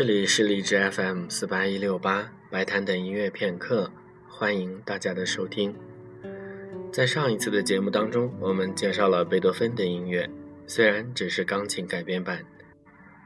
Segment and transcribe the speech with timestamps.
[0.00, 3.92] 这里是荔枝 FM 四八一六八白谈的音乐片刻，
[4.26, 5.76] 欢迎大家的收听。
[6.90, 10.26] 在上一次的节目当中，我们介绍了贝多芬的音乐，
[10.66, 12.42] 虽然只是钢琴改编版，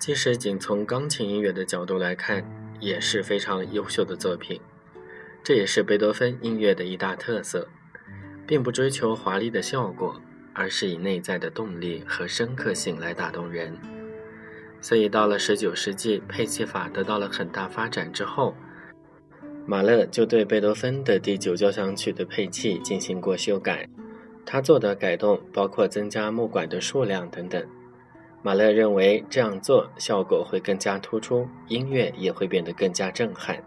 [0.00, 2.44] 即使仅从钢琴音乐的角度来看，
[2.80, 4.60] 也是非常优秀的作品。
[5.44, 7.68] 这也是贝多芬音乐的一大特色，
[8.44, 10.20] 并不追求华丽的效果，
[10.52, 13.72] 而是以内在的动力和深刻性来打动人。
[14.80, 18.54] 所以，到了十九世纪，配器法得到了很大发展之后，
[19.66, 23.88] 马勒就对贝多芬的第九交响曲的配器进行过修改。
[24.44, 27.64] 他做的改动包括增加木管的数量等等。
[28.42, 33.60] 马勒认为这样做效果会更加突出，音乐也会变得更加震撼。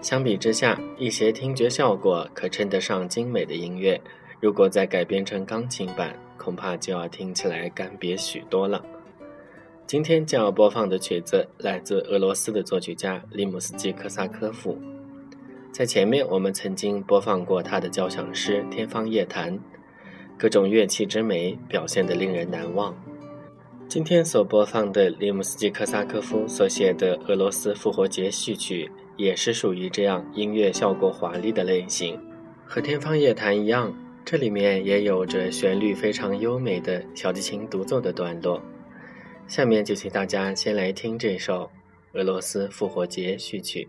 [0.00, 4.00] 相比之下，一些听觉效果可称得上精美的音乐，
[4.40, 8.84] 如果再改编成钢琴版，恐怕就要听起来干瘪许多了。
[9.92, 14.78] 今天将要播放的曲子来自俄罗斯的作曲家利姆斯基科萨科夫。
[15.70, 19.52] 在前面我们曾经播放过他的交响诗《天方夜谭》，
[20.38, 22.96] 各种乐器之美表现得令人难忘。
[23.86, 32.18] 今天所播放的利姆斯基科萨科夫所写的俄罗斯复活节序曲，也是属于这样音乐效果华丽的类型。
[32.64, 38.58] 和《天方夜谭》一样，这里面也有着旋律非常优美的小提琴独奏的段落。
[39.52, 41.70] 下面就请大家先来听这首
[42.14, 43.86] 俄罗斯复活节序曲。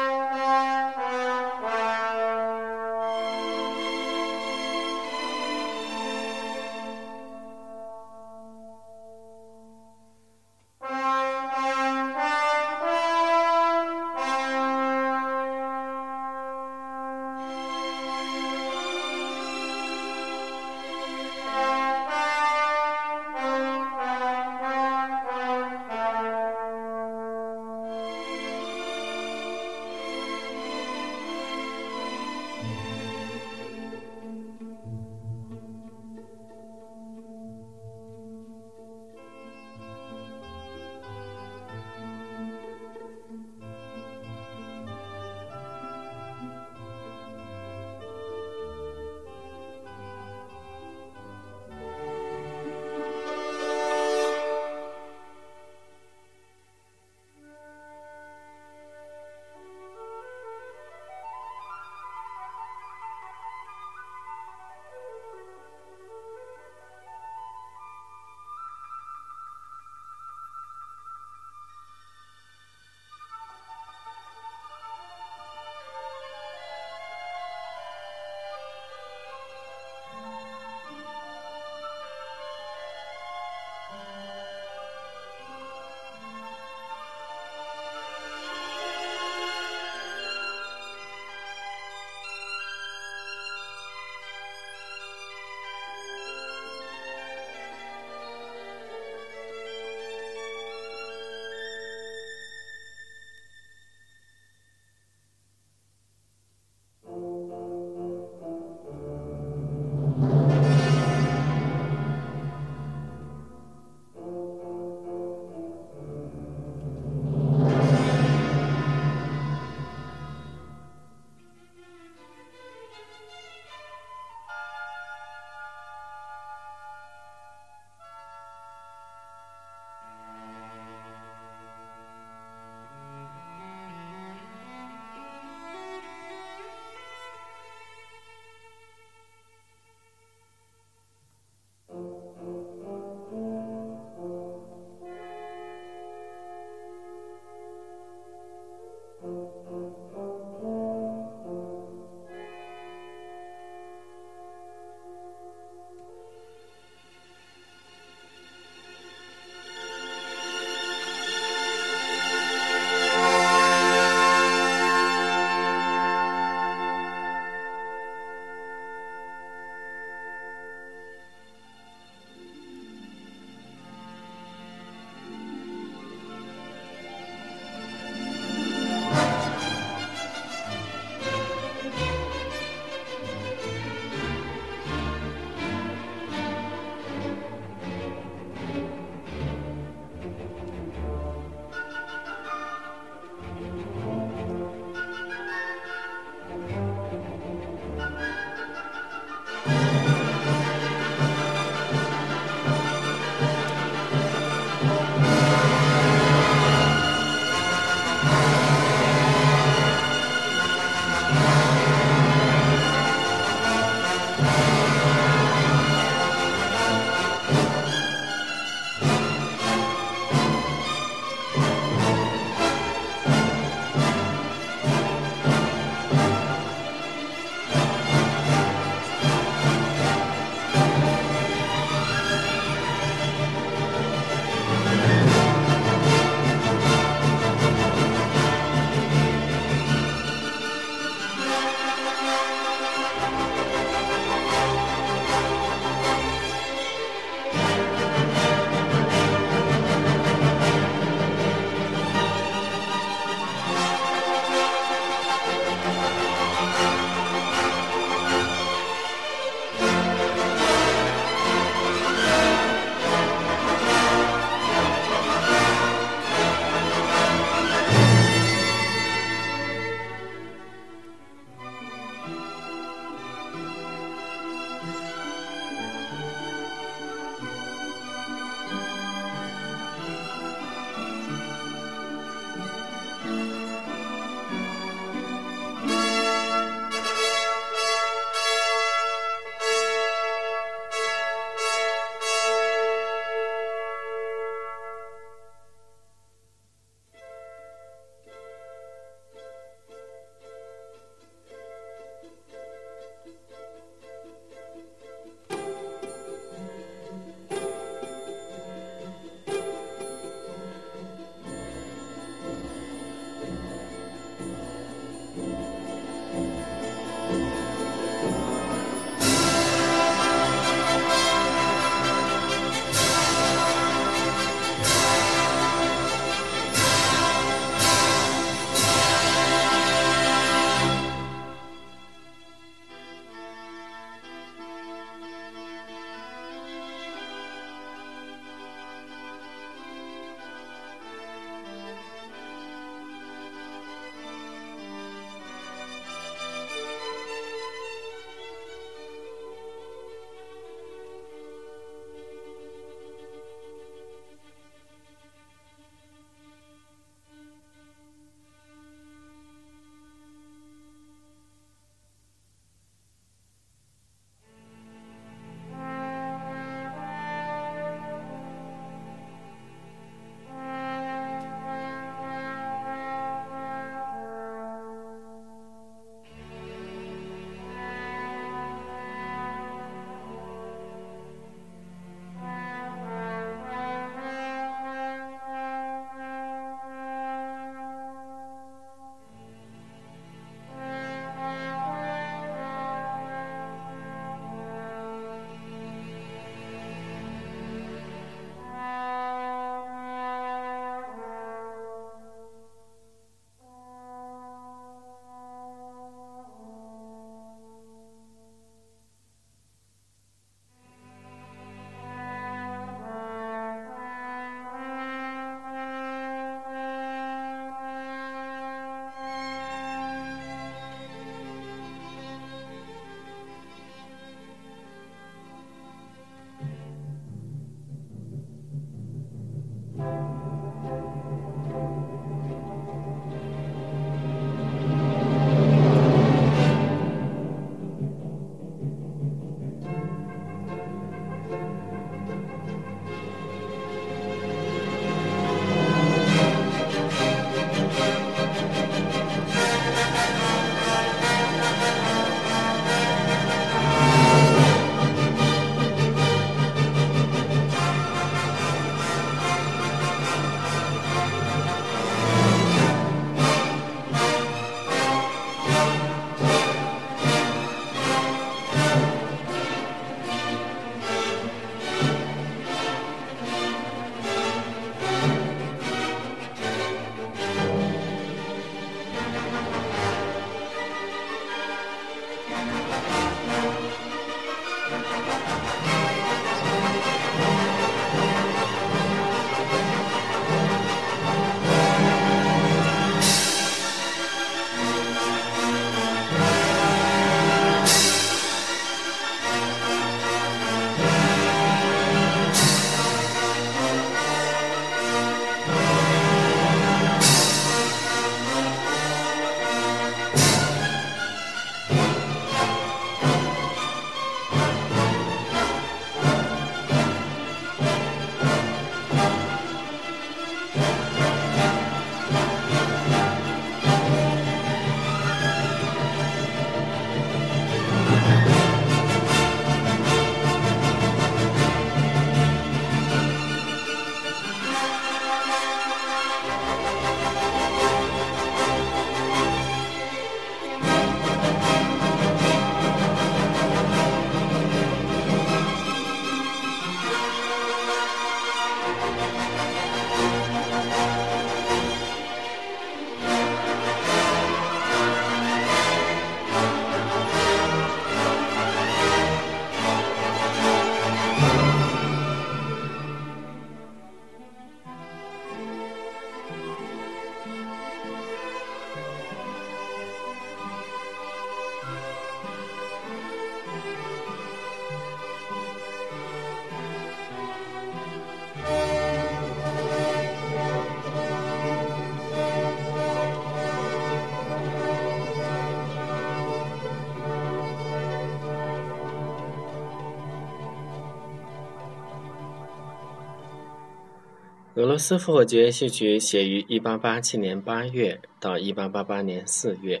[594.74, 600.00] 俄罗斯复活节序曲写于1887年8月到1888年4月，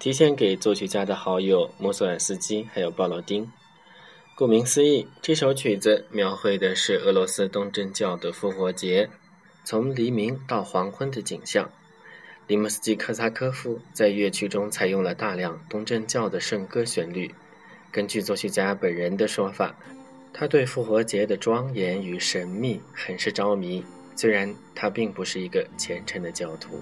[0.00, 3.48] 提献给作曲家的好友穆索尔斯基还有鲍罗丁。
[4.34, 9.08] 顾名思义，这首曲子描绘的是俄罗斯东正教的复活节，
[9.62, 11.70] 从黎明到黄昏的景象。
[12.48, 17.32] 里姆斯基科萨科夫在乐曲中采用了大量东正教的圣歌旋律。
[17.92, 19.76] 根据作曲家本人的说法，
[20.38, 23.82] 他对复活节的庄严与神秘很是着迷，
[24.14, 26.78] 虽然他并不是一个虔诚的教徒。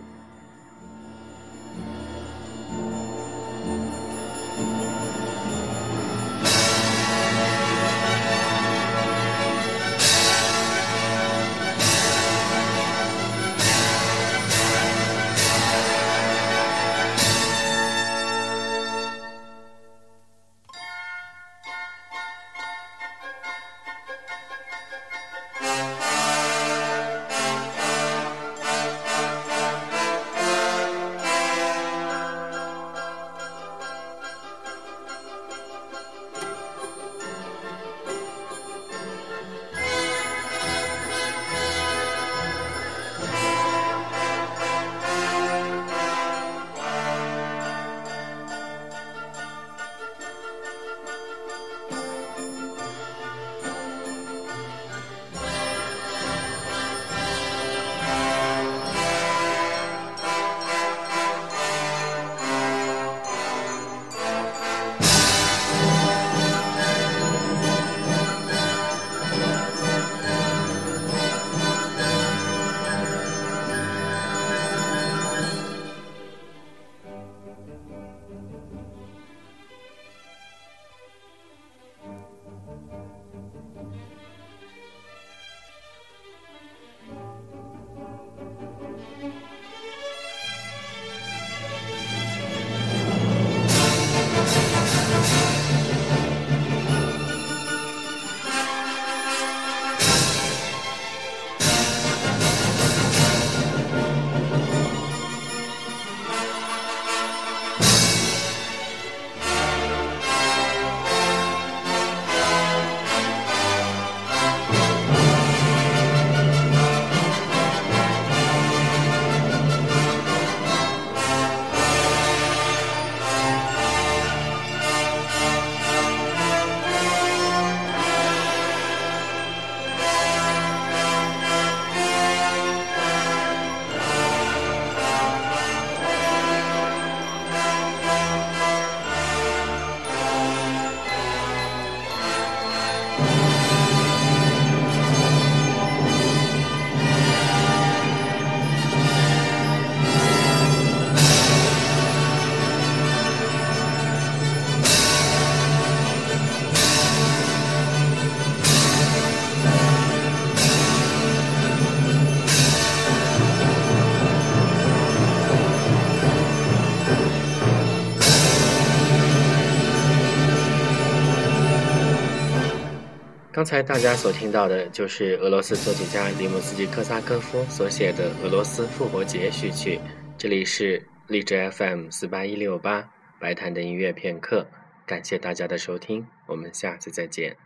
[173.54, 179.96] 刚才大家所听到的就是俄罗斯作曲家里姆斯基科萨科夫所写的《俄罗斯复活节序曲》。
[180.36, 184.66] 这里是荔枝 FM 四八一六八白谈的音乐片刻，
[185.06, 187.56] 感谢大家的收听，我们下次再见。